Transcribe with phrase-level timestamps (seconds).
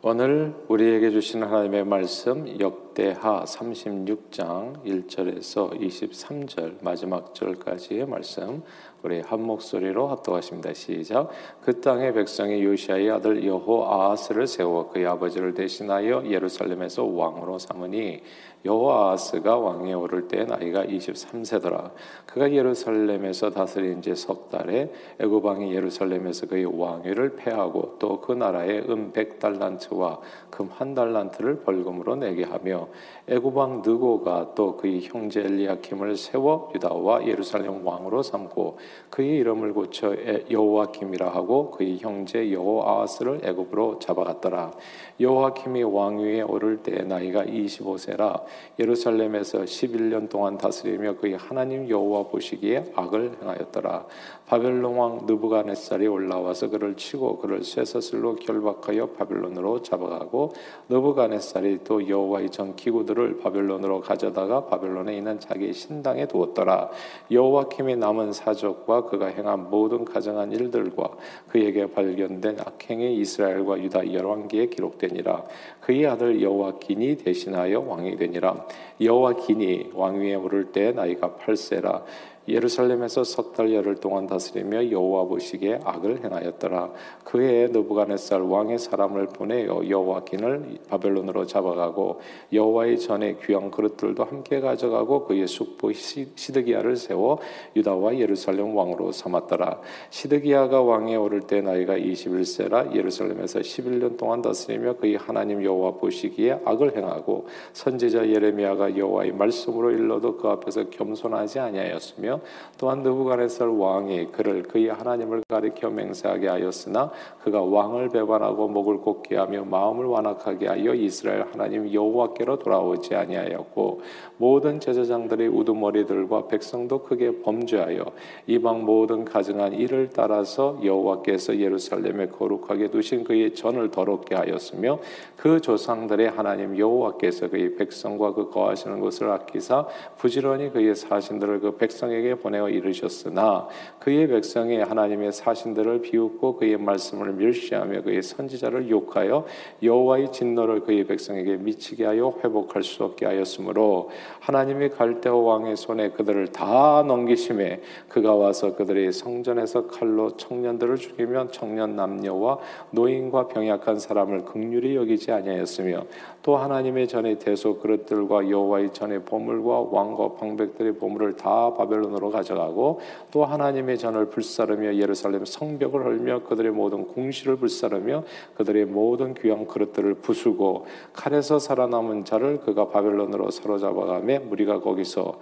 [0.00, 8.62] 오늘 우리에게 주신 하나님의 말씀 역대하 36장 1절에서 23절 마지막 절까지의 말씀
[9.02, 10.74] 우리 한 목소리로 합독하십니다.
[10.74, 11.30] 시작.
[11.62, 18.22] 그 땅의 백성이 요시아의 아들 여호아하스를 세워 그의 아버지를 대신하여 예루살렘에서 왕으로 삼으니
[18.64, 21.92] 여호아하스가 왕에 오를 때 나이가 23세더라.
[22.26, 28.78] 그가 예루살렘에서 다스린 지 석 달에 애굽 왕이 예루살렘에서 그의 왕위를 패하고 또 그 나라에
[28.80, 30.18] 은 100달란트와
[30.50, 32.88] 금 한 달란트를 벌금으로 내게 하며
[33.28, 38.78] 애굽 왕 느고가 또 그의 형제 엘리야킴을 세워 유다와 예루살렘 왕으로 삼고
[39.10, 40.14] 그의 이름을 고쳐
[40.50, 44.72] 여호와킴이라 하고 그의 형제 여호아하스를 애굽으로 잡아갔더라.
[45.20, 48.42] 여호와킴이 왕위에 오를 때 나이가 25세라
[48.78, 54.06] 예루살렘에서 11년 동안 다스리며 그의 하나님 여호와 보시기에 악을 행하였더라.
[54.46, 60.52] 바벨론 왕 느부갓네살이 올라와서 그를 치고 그를 쇠사슬로 결박하여 바벨론으로 잡아가고
[60.88, 66.90] 느부갓네살이 또 여호와의 전 기구들을 바벨론으로 가져다가 바벨론에 있는 자기 신당에 두었더라.
[67.30, 71.10] 여호와킴이 남은 사 적과 그가 행한 모든 가정한 일들과
[71.48, 75.44] 그에게 발견된 악행이 이스라엘과 유다 열왕기에 기록되니라.
[75.80, 78.66] 그의 아들 여호와긴이 대신하여 왕이 되니라.
[79.00, 82.02] 여호와긴이 왕위에 오를 때 나이가 8세라.
[82.48, 86.92] 예루살렘에서 석 달 열흘 동안 다스리며 여호와 보시기에 악을 행하였더라.
[87.24, 92.20] 그해 느부갓네살 왕의 사람을 보내어 여호와긴을 바벨론으로 잡아가고
[92.52, 97.40] 여호와의 전에 귀한 그릇들도 함께 가져가고 그의 숙부 시드기야를 세워
[97.74, 99.80] 유다와 예루살렘 왕으로 삼았더라.
[100.10, 106.96] 시드기야가 왕에 오를 때 나이가 21세라 예루살렘에서 11년 동안 다스리며 그의 하나님 여호와 보시기에 악을
[106.96, 112.37] 행하고 선지자 예레미야가 여호와의 말씀으로 일러도 그 앞에서 겸손하지 아니하였으며
[112.78, 117.10] 또한 느부갓네살 왕이 그를 그의 하나님을 가리켜 맹세하게 하였으나
[117.42, 124.00] 그가 왕을 배반하고 목을 곱게 하며 마음을 완악하게 하여 이스라엘 하나님 여호와께로 돌아오지 아니하였고
[124.36, 128.04] 모든 제사장들의 우두머리들과 백성도 크게 범죄하여
[128.46, 134.98] 이방 모든 가증한 일을 따라서 여호와께서 예루살렘에 거룩하게 두신 그의 전을 더럽게 하였으며
[135.36, 142.27] 그 조상들의 하나님 여호와께서 그의 백성과 그 거하시는 것을 아끼사 부지런히 그의 사신들을 그 백성에게
[142.28, 143.68] 백성에게 보내어 이르셨으나
[143.98, 149.46] 그의 백성이 하나님의 사신들을 비웃고 그의 말씀을 멸시하며 그의 선지자를 욕하여
[149.82, 156.48] 여호와의 진노를 그의 백성에게 미치게 하여 회복할 수 없게 하였으므로 하나님이 갈대아 왕의 손에 그들을
[156.48, 162.58] 다 넘기심에 그가 와서 그들의 성전에서 칼로 청년들을 죽이면 청년 남녀와
[162.90, 166.04] 노인과 병약한 사람을 극률히 여기지 아니하였으며
[166.42, 173.00] 또 하나님의 전에 대소 그릇들과 여호와의 전에 보물과 왕과 방백들의 보물을 다 바벨론으로 성으로 가져가고
[173.30, 178.24] 또 하나님의 전을 불사르며 예루살렘 성벽을 헐며 그들의 모든 궁시를 불사르며
[178.56, 185.38] 그들의 모든 귀한 그릇들을 부수고 칼에서 살아남은 자를 그가 바벨론으로 사로잡아가며 무리가 거기서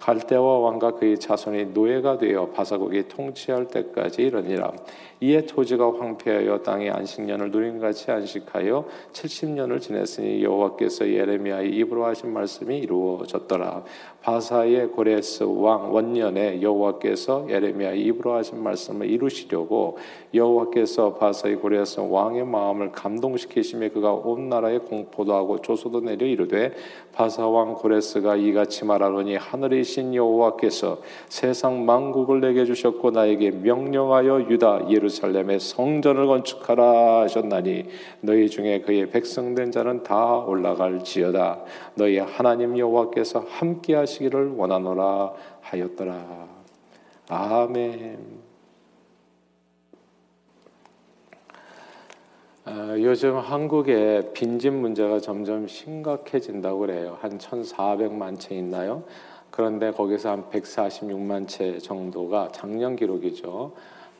[0.00, 4.72] 갈대와 왕과 그의 자손이 노예가 되어 바사국이 통치할 때까지 이르니라.
[5.22, 13.84] 이에 토지가 황폐하여 땅에 안식년을 누린같이 안식하여 70년을 지냈으니 여호와께서 예레미야의 입으로 하신 말씀이 이루어졌더라.
[14.22, 19.98] 바사의 고레스 왕 원년에 여호와께서 예레미야의 입으로 하신 말씀을 이루시려고
[20.32, 26.72] 여호와께서 바사의 고레스 왕의 마음을 감동시키심에 그가 온 나라에 공포도 하고 조소도 내려 이르되
[27.12, 34.88] 바사 왕 고레스가 이같이 말하노니 하늘 이신 여호와께서 세상 만국을 내게 주셨고 나에게 명령하여 유다
[34.88, 37.86] 예루 예루살렘에 성전을 건축하라 하셨나니
[38.20, 41.64] 너희 중에 그의 백성된 자는 다 올라갈지어다
[41.96, 46.48] 너희 하나님 여호와께서 함께 하시기를 원하노라 하였더라
[47.28, 48.50] 아멘.
[52.66, 57.18] 어, 요즘 한국의 빈집 문제가 점점 심각해진다고 그래요.
[57.20, 59.02] 한 1,400만 채 있나요?
[59.60, 63.72] 그런데 거기서 한 146만 채 정도가 작년 기록이죠.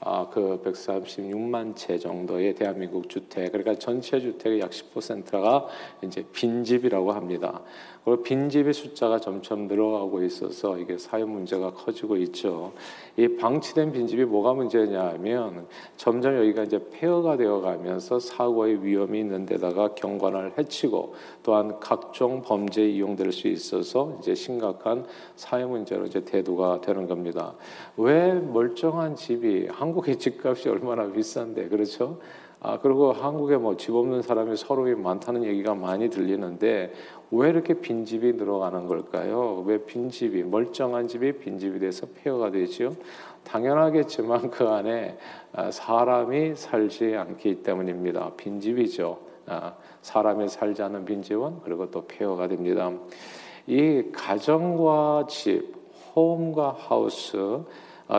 [0.02, 5.66] 아, 그 136만 채 정도의 대한민국 주택, 그러니까 전체 주택의 약 10%가
[6.02, 7.60] 이제 빈집이라고 합니다.
[8.04, 12.72] 그리고 빈집의 숫자가 점점 늘어가고 있어서 이게 사회 문제가 커지고 있죠.
[13.18, 15.66] 이 방치된 빈집이 뭐가 문제냐면
[15.98, 23.32] 점점 여기가 이제 폐허가 되어가면서 사고의 위험이 있는 데다가 경관을 해치고 또한 각종 범죄에 이용될
[23.32, 25.04] 수 있어서 이제 심각한
[25.36, 27.54] 사회 문제로 이제 대두가 되는 겁니다.
[27.98, 32.18] 왜 멀쩡한 집이 한 국의 집값이 얼마나 비싼데 그렇죠?
[32.62, 36.92] 아, 그리고 한국에 뭐 집 없는 사람이 서로이 많다는 얘기가 많이 들리는데
[37.30, 39.64] 왜 이렇게 빈집이 늘어가는 걸까요?
[39.66, 42.94] 왜 빈집이 멀쩡한 집이 빈집이 돼서 폐허가 되죠?
[43.44, 45.16] 당연하겠지만 그 안에
[45.52, 48.32] 아, 사람이 살지 않기 때문입니다.
[48.36, 49.18] 빈집이죠.
[49.46, 52.92] 아, 사람이 살지 않는 빈집은 그리고 또 폐허가 됩니다.
[53.66, 55.74] 이 가정과 집,
[56.14, 57.64] 홈과 하우스 아,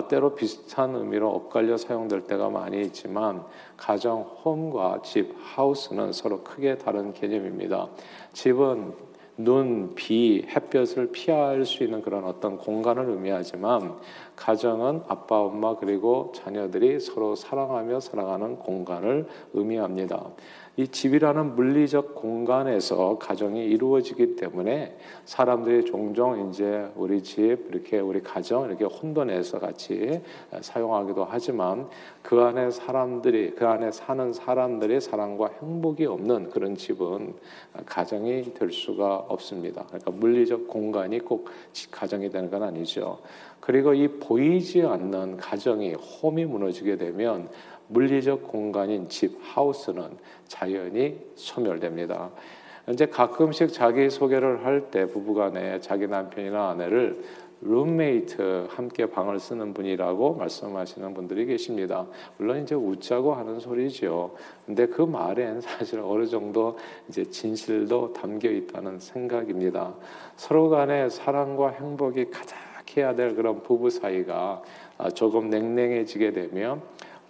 [0.08, 3.44] 때로 비슷한 의미로 엇갈려 사용될 때가 많이 있지만
[3.76, 7.90] 가정, 홈과 집, 하우스는 서로 크게 다른 개념입니다.
[8.34, 8.94] 집은
[9.38, 13.96] 눈, 비, 햇볕을 피할 수 있는 그런 어떤 공간을 의미하지만
[14.36, 20.26] 가정은 아빠, 엄마 그리고 자녀들이 서로 사랑하며 살아가는 공간을 의미합니다.
[20.78, 24.96] 이 집이라는 물리적 공간에서 가정이 이루어지기 때문에
[25.26, 30.22] 사람들이 종종 이제 우리 집 이렇게 우리 가정 이렇게 혼돈해서 같이
[30.62, 31.90] 사용하기도 하지만
[32.22, 37.34] 그 안에 사람들이 그 안에 사는 사람들의 사랑과 행복이 없는 그런 집은
[37.86, 39.84] 가정이 될 수가 없습니다.
[39.88, 41.50] 그러니까 물리적 공간이 꼭
[41.92, 43.20] 가정이 되는 건 아니죠.
[43.60, 47.50] 그리고 이 보이지 않는 가정이 홈이 무너지게 되면
[47.92, 50.18] 물리적 공간인 집, 하우스는
[50.48, 52.30] 자연히 소멸됩니다.
[52.90, 57.24] 이제 가끔씩 자기 소개를 할 때 부부간에 자기 남편이나 아내를
[57.64, 62.08] 룸메이트 함께 방을 쓰는 분이라고 말씀하시는 분들이 계십니다.
[62.38, 64.36] 물론 이제 웃자고 하는 소리죠.
[64.66, 66.78] 근데 그 말엔 사실 어느 정도
[67.08, 69.94] 이제 진실도 담겨 있다는 생각입니다.
[70.38, 74.64] 서로 간에 사랑과 행복이 가득해야 될 그런 부부 사이가
[75.14, 76.82] 조금 냉랭해지게 되면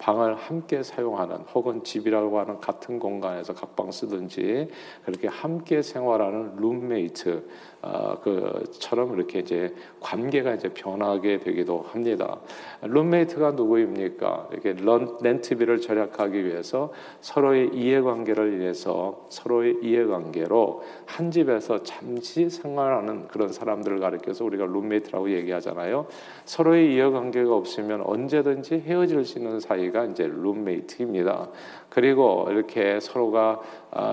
[0.02, 4.68] 방을 함께 사용하는 혹은 집이라고 하는 같은 공간에서 각방 쓰든지
[5.06, 7.48] 그렇게 함께 생활하는 룸메이트
[7.84, 12.40] 어, 그처럼 이렇게 이제 관계가 이제 변하게 되기도 합니다.
[12.84, 14.50] 룸메이트가 누구입니까?
[14.52, 14.76] 이렇게
[15.22, 16.92] rent비를 절약하기 위해서
[17.22, 26.06] 서로의 이해관계를 위해서 서로의 이해관계로 한 집에서 잠시 생활하는 그런 사람들을 가리켜서 우리가 룸메이트라고 얘기하잖아요.
[26.46, 31.50] 서로의 이해관계가 없으면 언제든지 헤어질 수 있는 사이가 이제 룸메이트입니다.
[31.90, 33.60] 그리고 이렇게 서로가 아,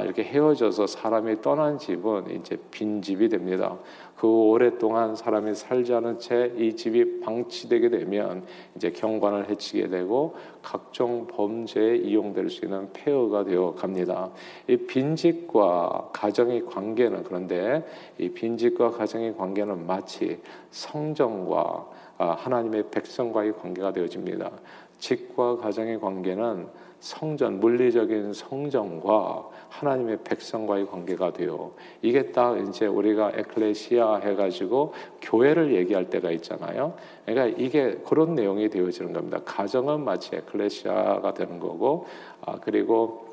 [0.04, 3.78] 이렇게 헤어져서 사람이 떠난 집은 이제 빈 집이 됩니다.
[4.16, 8.44] 그 오랫동안 사람이 살지 않은 채 이 집이 방치되게 되면
[8.76, 14.30] 이제 경관을 해치게 되고 각종 범죄에 이용될 수 있는 폐허가 되어 갑니다.
[14.66, 17.86] 이 빈집과 가정의 관계는 그런데
[18.18, 20.40] 이 빈집과 가정의 관계는 마치
[20.70, 21.88] 성정과
[22.18, 24.50] 아, 하나님의 백성과의 관계가 되어집니다.
[24.98, 26.66] 집과 가정의 관계는
[27.00, 31.72] 성전 물리적인 성전과 하나님의 백성과의 관계가 돼요.
[32.02, 36.94] 이게 딱 이제 우리가 에클레시아 해가지고 교회를 얘기할 때가 있잖아요.
[37.24, 39.40] 그러니까 이게 그런 내용이 되어지는 겁니다.
[39.44, 42.06] 가정은 마치 에클레시아가 되는 거고,
[42.40, 43.28] 아 그리고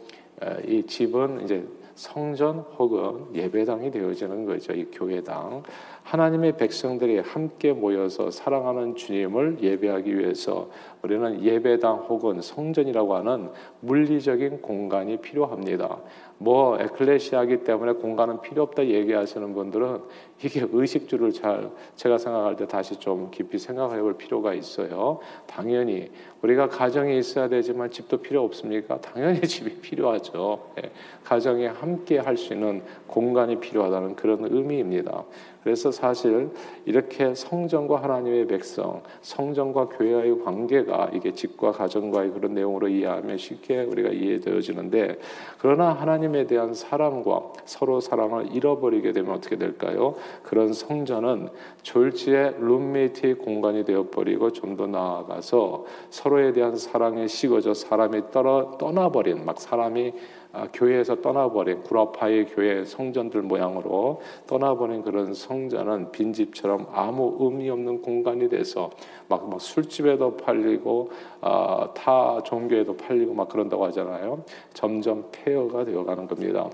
[0.68, 1.66] 이 집은 이제
[1.96, 4.74] 성전 혹은 예배당이 되어지는 거죠.
[4.74, 5.64] 이 교회당.
[6.04, 10.70] 하나님의 백성들이 함께 모여서 사랑하는 주님을 예배하기 위해서
[11.02, 13.50] 우리는 예배당 혹은 성전이라고 하는
[13.80, 15.98] 물리적인 공간이 필요합니다.
[16.38, 20.02] 뭐 에클레시아기 때문에 공간은 필요 없다 얘기하시는 분들은
[20.44, 25.20] 이게 의식주를 잘 제가 생각할 때 다시 좀 깊이 생각해 볼 필요가 있어요.
[25.48, 26.12] 당연히
[26.42, 29.00] 우리가 가정이 있어야 되지만 집도 필요 없습니까?
[29.00, 30.72] 당연히 집이 필요하죠.
[30.84, 30.92] 예,
[31.24, 35.24] 가정이 함께 할 수 있는 공간이 필요하다는 그런 의미입니다.
[35.66, 36.52] 그래서 사실
[36.86, 44.10] 이렇게 성전과 하나님의 백성, 성전과 교회와의 관계가 이게 집과 가정과의 그런 내용으로 이해하면 쉽게 우리가
[44.10, 45.18] 이해되어지는데
[45.58, 50.14] 그러나 하나님에 대한 사랑과 서로 사랑을 잃어버리게 되면 어떻게 될까요?
[50.44, 51.50] 그런 성전은
[51.82, 59.60] 졸지의 룸메이트의 공간이 되어버리고 좀 더 나아가서 서로에 대한 사랑에 식어져 사람이 떠나, 떠나버린 막
[59.60, 60.14] 사람이
[60.45, 68.50] 아, 교회에서 떠나버린 구라파의 교회 성전들 모양으로 떠나버린 그런 성전은 빈집처럼 아무 의미 없는 공간이
[68.50, 68.90] 돼서
[69.28, 74.44] 막, 막 술집에도 팔리고 어, 타 종교에도 팔리고 막 그런다고 하잖아요.
[74.74, 76.70] 점점 폐허가 되어가는 겁니다.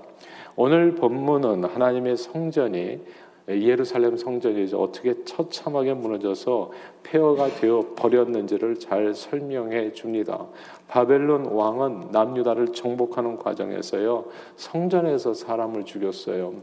[0.54, 3.00] 오늘 본문은 하나님의 성전이
[3.48, 6.70] 예루살렘 성전이 이제 어떻게 처참하게 무너져서
[7.02, 10.46] 폐허가 되어 버렸는지를 잘 설명해 줍니다.
[10.88, 16.54] 바벨론 왕은 남유다를 정복하는 과정에서요 성전에서 사람을 죽였어요.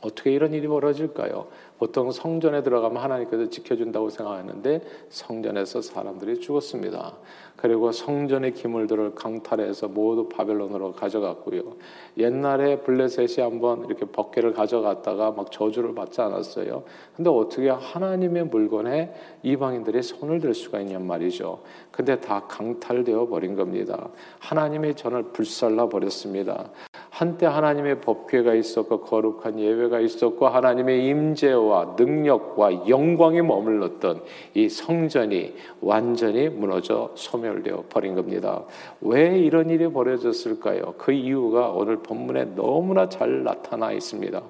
[0.00, 1.46] 어떻게 이런 일이 벌어질까요?
[1.82, 7.16] 보통 성전에 들어가면 하나님께서 지켜준다고 생각하는데 성전에서 사람들이 죽었습니다.
[7.56, 11.74] 그리고 성전의 기물들을 강탈해서 모두 바벨론으로 가져갔고요.
[12.18, 16.84] 옛날에 블레셋이 한번 이렇게 법궤를 가져갔다가 막 저주를 받지 않았어요.
[17.16, 19.12] 근데 어떻게 하나님의 물건에
[19.42, 21.62] 이방인들이 손을 댈 수가 있냔 말이죠.
[21.90, 24.08] 근데 다 강탈되어 버린 겁니다.
[24.38, 26.70] 하나님의 전을 불살라 버렸습니다.
[27.22, 34.22] 한때 하나님의 법궤가 있었고 거룩한 예배가 있었고 하나님의 임재와 능력과 영광이 머물렀던
[34.54, 38.64] 이 성전이 완전히 무너져 소멸되어 버린 겁니다.
[39.00, 40.94] 왜 이런 일이 벌어졌을까요?
[40.98, 44.42] 그 이유가 오늘 본문에 너무나 잘 나타나 있습니다.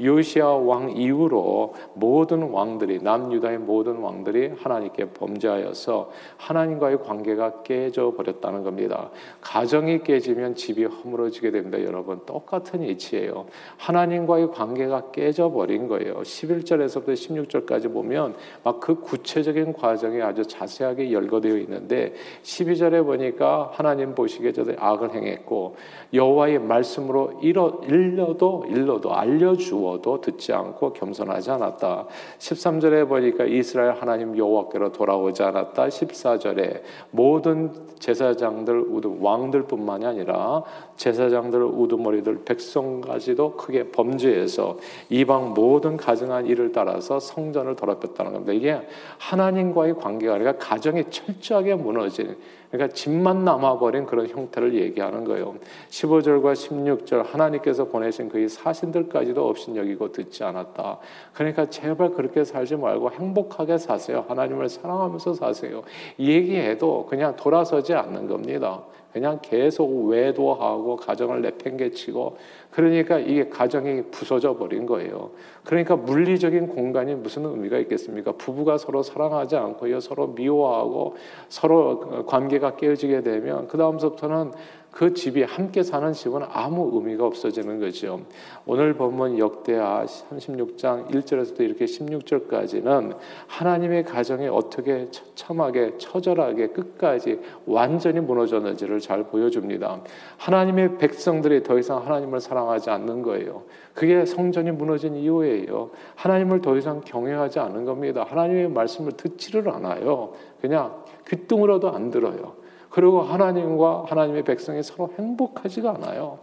[0.00, 9.10] 요시아 왕 이후로 모든 왕들이 남유다의 모든 왕들이 하나님께 범죄하여서 하나님과의 관계가 깨져 버렸다는 겁니다.
[9.40, 12.19] 가정이 깨지면 집이 허물어지게 됩니다, 여러분.
[12.26, 13.46] 똑같은 이치예요.
[13.76, 16.16] 하나님과의 관계가 깨져 버린 거예요.
[16.22, 18.34] 11절에서부터 16절까지 보면
[18.64, 25.76] 막 그 구체적인 과정이 아주 자세하게 열거되어 있는데 12절에 보니까 하나님 보시기에 저들 악을 행했고
[26.14, 32.06] 여호와의 말씀으로 일어, 일러도 일러도 알려주어도 듣지 않고 겸손하지 않았다.
[32.38, 35.86] 13절에 보니까 이스라엘 하나님 여호와께로 돌아오지 않았다.
[35.86, 38.86] 14절에 모든 제사장들
[39.20, 40.62] 왕들뿐만이 아니라
[40.96, 48.52] 제사장들 우두머리 들 백성까지도 크게 범죄해서 이방 모든 가정한 일을 따라서 성전을 더럽혔다는 겁니다.
[48.52, 48.80] 이게
[49.18, 52.36] 하나님과의 관계가 아니라 가정이 철저하게 무너진
[52.70, 55.56] 그러니까 집만 남아버린 그런 형태를 얘기하는 거예요.
[55.88, 60.98] 15절과 16절 하나님께서 보내신 그의 사신들까지도 없인 여기고 듣지 않았다.
[61.32, 64.24] 그러니까 제발 그렇게 살지 말고 행복하게 사세요.
[64.28, 65.82] 하나님을 사랑하면서 사세요.
[66.18, 68.82] 얘기해도 그냥 돌아서지 않는 겁니다.
[69.12, 72.36] 그냥 계속 외도하고 가정을 내팽개치고
[72.70, 75.30] 그러니까 이게 가정이 부서져 버린 거예요.
[75.64, 78.32] 그러니까 물리적인 공간이 무슨 의미가 있겠습니까?
[78.32, 81.16] 부부가 서로 사랑하지 않고요, 서로 미워하고
[81.48, 84.52] 서로 관계가 깨어지게 되면 그 다음부터는
[84.90, 88.20] 그 집이 함께 사는 집은 아무 의미가 없어지는 거죠.
[88.66, 93.16] 오늘 본문 역대하 36장 1절에서부터 이렇게 16절까지는
[93.46, 100.00] 하나님의 가정이 어떻게 처참하게 처절하게 끝까지 완전히 무너졌는지를 잘 보여줍니다.
[100.38, 103.62] 하나님의 백성들이 더 이상 하나님을 사랑하지 않는 거예요.
[103.94, 105.90] 그게 성전이 무너진 이유예요.
[106.16, 108.26] 하나님을 더 이상 경외하지 않는 겁니다.
[108.28, 110.32] 하나님의 말씀을 듣지를 않아요.
[110.60, 112.59] 그냥 귀뚱으로도 안 들어요.
[112.90, 116.38] 그리고 하나님과 하나님의 백성이 서로 행복하지가 않아요.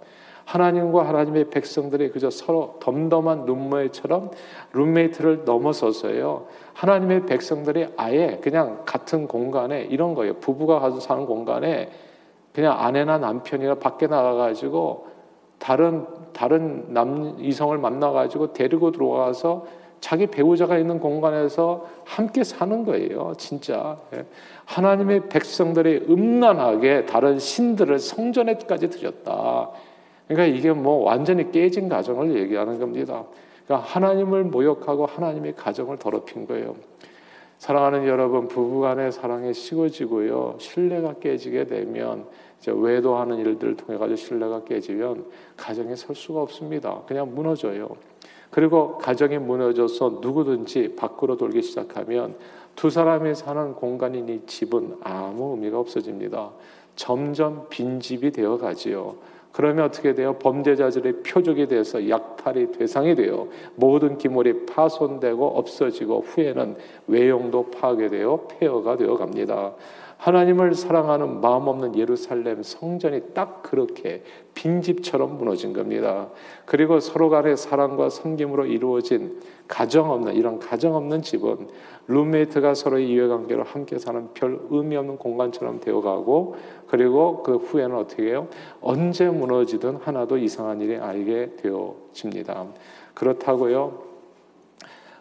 [0.45, 4.31] 하나님과 하나님의 백성들이 그저 서로 덤덤한 룸메이처럼
[4.71, 6.45] 룸메이트를 넘어서서요.
[6.73, 10.35] 하나님의 백성들이 아예 그냥 같은 공간에 이런 거예요.
[10.35, 11.89] 부부가 가서 사는 공간에
[12.53, 15.07] 그냥 아내나 남편이나 밖에 나가가지고
[15.59, 19.65] 다른 다른 남 이성을 만나가지고 데리고 들어와서
[19.99, 23.33] 자기 배우자가 있는 공간에서 함께 사는 거예요.
[23.37, 23.97] 진짜.
[24.15, 24.25] 예.
[24.65, 29.71] 하나님의 백성들이 음란하게 다른 신들을 성전에까지 드렸다.
[30.27, 33.23] 그러니까 이게 뭐 완전히 깨진 가정을 얘기하는 겁니다.
[33.65, 36.75] 그러니까 하나님을 모욕하고 하나님의 가정을 더럽힌 거예요.
[37.57, 42.25] 사랑하는 여러분, 부부간의 사랑이 식어지고요, 신뢰가 깨지게 되면
[42.59, 45.25] 이제 외도하는 일들을 통해 가지고 신뢰가 깨지면
[45.55, 47.01] 가정이 설 수가 없습니다.
[47.07, 47.89] 그냥 무너져요.
[48.49, 52.35] 그리고 가정이 무너져서 누구든지 밖으로 돌기 시작하면
[52.75, 56.51] 두 사람이 사는 공간이니 집은 아무 의미가 없어집니다.
[56.95, 59.15] 점점 빈집이 되어 가지요.
[59.51, 60.35] 그러면 어떻게 돼요?
[60.37, 63.47] 범죄자들의 표적이 돼서 약탈이 대상이 돼요.
[63.75, 66.75] 모든 기물이 파손되고 없어지고 후에는
[67.07, 69.73] 외용도 파괴되어 폐허가 되어 갑니다.
[70.17, 74.23] 하나님을 사랑하는 마음 없는 예루살렘 성전이 딱 그렇게
[74.55, 76.29] 빈집처럼 무너진 겁니다.
[76.65, 81.67] 그리고 서로 간의 사랑과 섬김으로 이루어진 가정 없는 이런 가정 없는 집은
[82.07, 86.55] 룸메이트가 서로의 이해관계로 함께 사는 별 의미 없는 공간처럼 되어가고
[86.87, 88.47] 그리고 그 후에는 어떻게 해요?
[88.81, 92.65] 언제 무너지든 하나도 이상한 일이 알게 되어집니다.
[93.13, 94.06] 그렇다고요.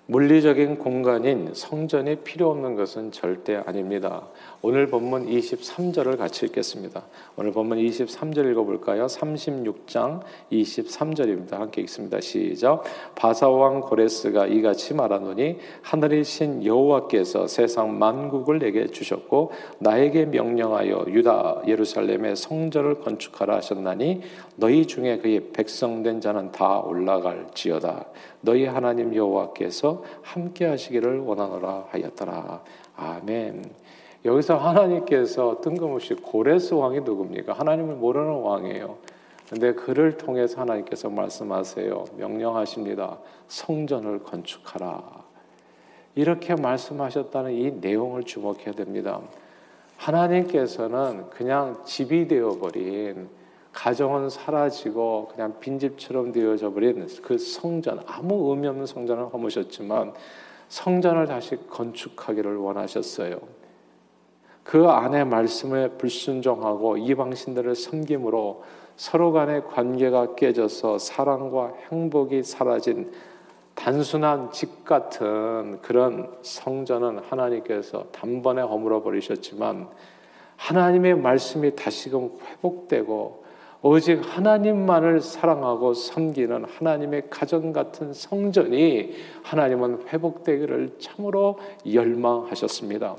[0.08, 4.22] 물리적인 공간인 성전이 필요 없는 것은 절대 아닙니다.
[4.62, 7.02] 오늘 본문 23절을 같이 읽겠습니다.
[7.34, 9.06] 오늘 본문 23절 읽어볼까요?
[9.06, 10.20] 36장
[10.52, 11.54] 23절입니다.
[11.54, 12.20] 함께 읽습니다.
[12.20, 12.84] 시작.
[13.16, 23.00] 바사왕 고레스가 이같이 말하노니 하늘이신 여호와께서 세상 만국을 내게 주셨고 나에게 명령하여 유다 예루살렘의 성전을
[23.00, 24.20] 건축하라 하셨나니
[24.54, 28.06] 너희 중에 그의 백성된 자는 다 올라갈지어다.
[28.42, 32.62] 너희 하나님 여호와께서 함께 하시기를 원하노라 하였더라.
[32.97, 33.65] 아멘.
[34.25, 37.53] 여기서 하나님께서 뜬금없이 고레스 왕이 누굽니까?
[37.53, 38.99] 하나님을 모르는 왕이에요.
[39.49, 42.05] 근데 그를 통해서 하나님께서 말씀하세요.
[42.17, 43.19] 명령하십니다.
[43.47, 45.25] 성전을 건축하라.
[46.17, 49.21] 이렇게 말씀하셨다는 이 내용을 주목해야 됩니다.
[49.97, 53.29] 하나님께서는 그냥 집이 되어버린
[53.76, 60.14] 가정은 사라지고 그냥 빈집처럼 되어져 버린 그 성전 아무 의미 없는 성전을 허무셨지만
[60.71, 63.38] 성전을 다시 건축하기를 원하셨어요.
[64.64, 68.64] 그 안에 말씀에 불순종하고 이방 신들을 섬김으로
[68.97, 73.12] 서로 간의 관계가 깨져서 사랑과 행복이 사라진
[73.75, 79.90] 단순한 집 같은 그런 성전은 하나님께서 단번에 허물어 버리셨지만
[80.56, 83.45] 하나님의 말씀이 다시금 회복되고
[83.83, 91.59] 오직 하나님만을 사랑하고 섬기는 하나님의 가정 같은 성전이 하나님은 회복되기를 참으로
[91.90, 93.16] 열망하셨습니다.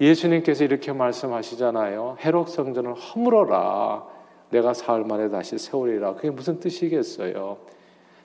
[0.00, 2.16] 예수님께서 이렇게 말씀하시잖아요.
[2.20, 4.04] 해록 성전을 허물어라.
[4.50, 6.14] 내가 사흘 만에 다시 세우리라.
[6.14, 7.58] 그게 무슨 뜻이겠어요?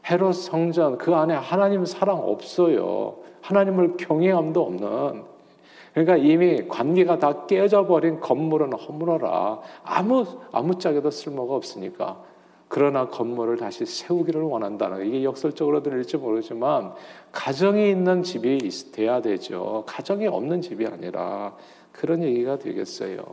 [0.10, 3.18] 헤롯 성전 그 안에 하나님 사랑 없어요.
[3.42, 5.35] 하나님을 경외함도 없는.
[5.96, 9.62] 그러니까 이미 관계가 다 깨져 버린 건물은 허물어라.
[9.84, 12.22] 아무 아무짝에도 쓸모가 없으니까.
[12.68, 16.94] 그러나 건물을 다시 세우기를 원한다는 이게 역설적으로 들릴지 모르지만
[17.32, 18.58] 가정이 있는 집이
[18.92, 19.84] 돼야 되죠.
[19.88, 21.56] 가정이 없는 집이 아니라
[21.94, 23.24] 그런 얘기가 되겠어요.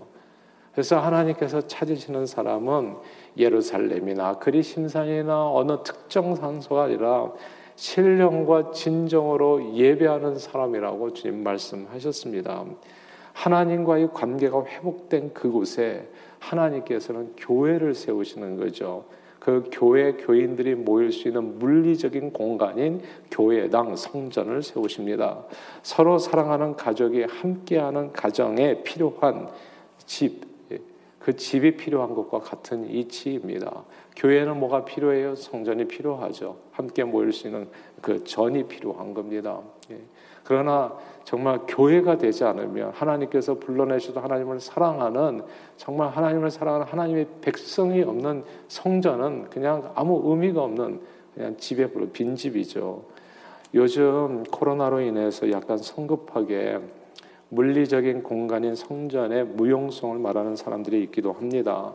[0.71, 2.95] 그래서 하나님께서 찾으시는 사람은
[3.37, 7.33] 예루살렘이나 그리 심산이나 어느 특정 장소가 아니라
[7.77, 12.65] 신령과 진정으로 예배하는 사람이라고 주님 말씀하셨습니다.
[13.33, 19.05] 하나님과의 관계가 회복된 그곳에 하나님께서는 교회를 세우시는 거죠.
[19.39, 25.45] 그 교회 교인들이 모일 수 있는 물리적인 공간인 교회당 성전을 세우십니다.
[25.83, 29.49] 서로 사랑하는 가족이 함께하는 가정에 필요한
[30.07, 30.52] 집,
[31.23, 33.85] 그 집이 필요한 것과 같은 이치입니다.
[34.17, 35.37] 교회는 뭐가 필요해요?
[35.37, 36.57] 성전이 필요하죠.
[36.73, 37.69] 함께 모일 수 있는
[38.01, 39.61] 그 전이 필요한 겁니다.
[39.93, 39.99] 예.
[40.43, 45.43] 그러나 정말 교회가 되지 않으면 하나님께서 불러내셔도 하나님을 사랑하는
[45.77, 51.01] 정말 하나님을 사랑하는 하나님의 백성이 없는 성전은 그냥 아무 의미가 없는
[51.35, 53.05] 그냥 집에 빈 집이죠.
[53.75, 56.81] 요즘 코로나로 인해서 약간 성급하게
[57.53, 61.95] 물리적인 공간인 성전의 무용성을 말하는 사람들이 있기도 합니다.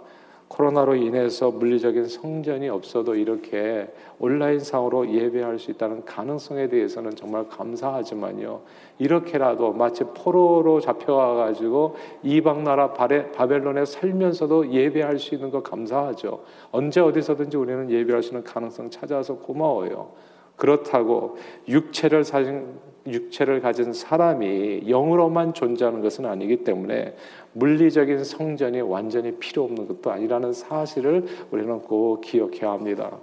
[0.50, 8.62] 코로나로 인해서 물리적인 성전이 없어도 이렇게 온라인상으로 예배할 수 있다는 가능성에 대해서는 정말 감사하지만요.
[9.00, 16.44] 이렇게라도 마치 포로로 잡혀가 가지고 이방 나라 바벨론에 살면서도 예배할 수 있는 거 감사하죠.
[16.72, 20.12] 언제 어디서든지 우리는 예배할 수 있는 가능성 찾아서 고마워요.
[20.58, 21.38] 그렇다고
[21.68, 27.16] 육체를 사진 육체를 가진 사람이 영으로만 존재하는 것은 아니기 때문에
[27.54, 33.18] 물리적인 성전이 완전히 필요 없는 것도 아니라는 사실을 우리는 꼭 기억해야 합니다.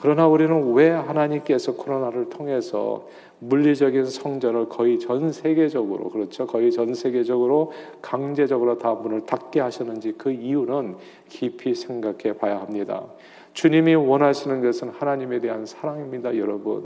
[0.00, 3.06] 그러나 우리는 왜 하나님께서 코로나를 통해서
[3.40, 10.30] 물리적인 성전을 거의 전 세계적으로 그렇죠 거의 전 세계적으로 강제적으로 다 문을 닫게 하셨는지 그
[10.30, 10.96] 이유는
[11.28, 13.04] 깊이 생각해 봐야 합니다.
[13.52, 16.84] 주님이 원하시는 것은 하나님에 대한 사랑입니다, 여러분.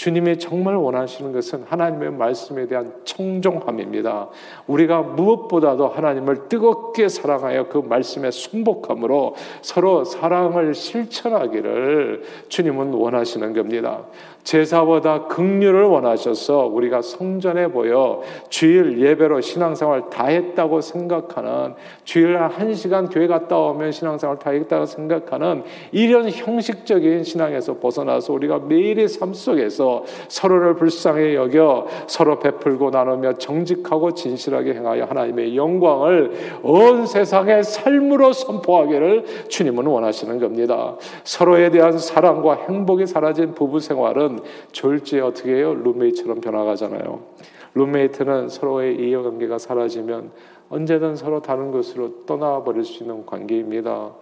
[0.00, 4.28] 주님이 정말 원하시는 것은 하나님의 말씀에 대한 청종함입니다.
[4.66, 14.04] 우리가 무엇보다도 하나님을 뜨겁게 사랑하여 그 말씀에 순복함으로 서로 사랑을 실천하기를 주님은 원하시는 겁니다.
[14.42, 23.08] 제사보다 극률을 원하셔서 우리가 성전에 보여 주일 예배로 신앙생활 다 했다고 생각하는 주일 한 시간
[23.08, 29.59] 교회 갔다 오면 신앙생활 다 했다고 생각하는 이런 형식적인 신앙에서 벗어나서 우리가 매일의 삶 속에
[29.68, 38.32] 서 서로를 불쌍히 여겨 서로 베풀고 나누며 정직하고 진실하게 행하여 하나님의 영광을 온 세상의 삶으로
[38.32, 40.96] 선포하기를 주님은 원하시는 겁니다.
[41.24, 44.40] 서로에 대한 사랑과 행복이 사라진 부부 생활은
[44.72, 45.74] 졸지에 어떻게 해요?
[45.74, 47.20] 룸메이트처럼 변화가잖아요.
[47.74, 50.30] 룸메이트는 서로의 이해관계가 사라지면
[50.70, 54.12] 언제든 서로 다른 곳으로 떠나버릴 수 있는 관계입니다.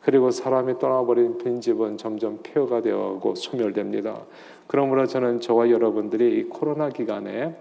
[0.00, 4.22] 그리고 사람이 떠나버린 빈집은 점점 폐허가 되어가고 소멸됩니다.
[4.70, 7.56] 그러므로 저는 저와 여러분들이 이 코로나 기간에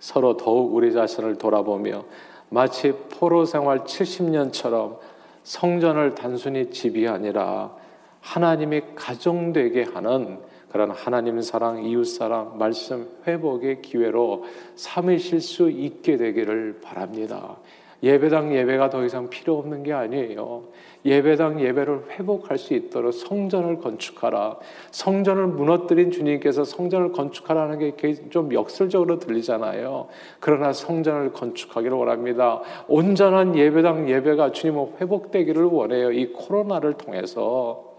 [0.00, 2.04] 서로 더욱 우리 자신을 돌아보며
[2.48, 4.98] 마치 포로 생활 70년처럼
[5.44, 7.76] 성전을 단순히 집이 아니라
[8.20, 10.40] 하나님이 가정되게 하는
[10.72, 17.58] 그런 하나님 사랑, 이웃 사랑, 말씀 회복의 기회로 삼으실 수 있게 되기를 바랍니다.
[18.02, 20.64] 예배당 예배가 더 이상 필요 없는 게 아니에요.
[21.04, 24.56] 예배당 예배를 회복할 수 있도록 성전을 건축하라.
[24.90, 30.08] 성전을 무너뜨린 주님께서 성전을 건축하라는 게 좀 역설적으로 들리잖아요.
[30.40, 32.60] 그러나 성전을 건축하기를 원합니다.
[32.88, 36.10] 온전한 예배당 예배가 주님은 회복되기를 원해요.
[36.12, 37.96] 이 코로나를 통해서.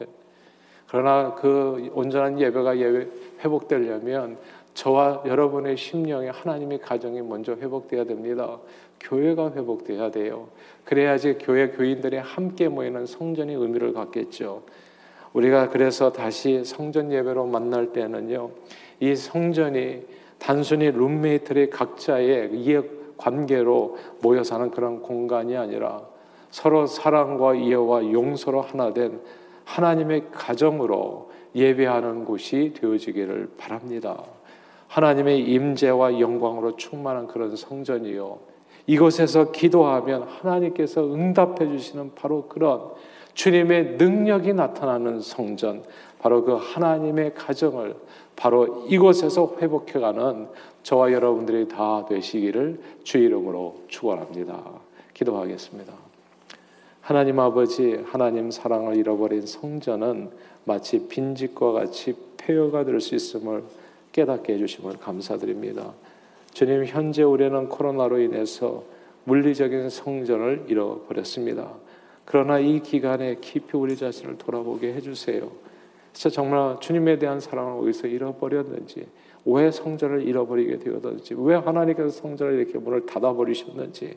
[0.87, 3.07] 그러나 그 온전한 예배가 예배
[3.43, 4.37] 회복되려면
[4.73, 8.59] 저와 여러분의 심령에 하나님의 가정이 먼저 회복돼야 됩니다.
[9.03, 10.47] 교회가 회복돼야 돼요.
[10.85, 14.63] 그래야지 교회 교인들이 함께 모이는 성전이 의미를 갖겠죠.
[15.33, 18.51] 우리가 그래서 다시 성전 예배로 만날 때는요,
[18.99, 20.03] 이 성전이
[20.39, 22.81] 단순히 룸메이트의 각자의 이해
[23.17, 26.01] 관계로 모여 사는 그런 공간이 아니라
[26.51, 29.21] 서로 사랑과 이해와 용서로 하나 된
[29.65, 34.23] 하나님의 가정으로 예배하는 곳이 되어지기를 바랍니다.
[34.87, 38.52] 하나님의 임재와 영광으로 충만한 그런 성전이요.
[38.85, 42.81] 이곳에서 기도하면 하나님께서 응답해 주시는 바로 그런
[43.33, 45.83] 주님의 능력이 나타나는 성전,
[46.19, 47.95] 바로 그 하나님의 가정을
[48.35, 50.47] 바로 이곳에서 회복해가는
[50.83, 54.61] 저와 여러분들이 다 되시기를 주 이름으로 축원합니다.
[55.13, 55.93] 기도하겠습니다.
[57.01, 60.31] 하나님 아버지, 하나님 사랑을 잃어버린 성전은
[60.65, 63.63] 마치 빈집과 같이 폐허가 될 수 있음을
[64.11, 65.93] 깨닫게 해주심을 감사드립니다.
[66.53, 68.83] 주님, 현재 우리는 코로나로 인해서
[69.23, 71.73] 물리적인 성전을 잃어버렸습니다.
[72.25, 75.49] 그러나 이 기간에 깊이 우리 자신을 돌아보게 해주세요.
[76.13, 79.07] 진짜 정말 주님에 대한 사랑을 어디서 잃어버렸는지,
[79.45, 84.15] 왜 성전을 잃어버리게 되었는지, 왜 하나님께서 성전을 이렇게 문을 닫아버리셨는지,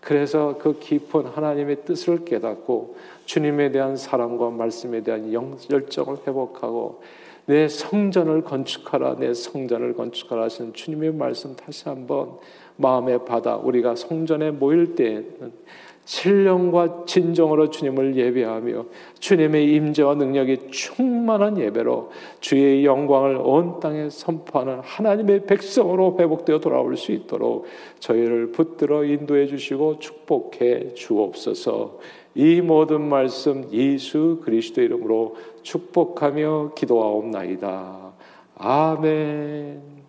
[0.00, 7.02] 그래서 그 깊은 하나님의 뜻을 깨닫고 주님에 대한 사랑과 말씀에 대한 열정을 회복하고
[7.46, 12.38] 내 성전을 건축하라, 내 성전을 건축하라 하신 주님의 말씀 다시 한번
[12.76, 15.52] 마음에 받아 우리가 성전에 모일 때에는
[16.10, 18.86] 신령과 진정으로 주님을 예배하며
[19.20, 27.12] 주님의 임재와 능력이 충만한 예배로 주의 영광을 온 땅에 선포하는 하나님의 백성으로 회복되어 돌아올 수
[27.12, 27.66] 있도록
[28.00, 32.00] 저희를 붙들어 인도해 주시고 축복해 주옵소서.
[32.34, 38.12] 이 모든 말씀 예수 그리스도 이름으로 축복하며 기도하옵나이다.
[38.56, 39.99] 아멘.